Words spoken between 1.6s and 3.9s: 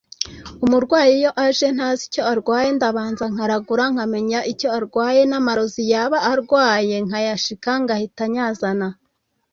ntazi icyo arwaye ndabanza nkaragura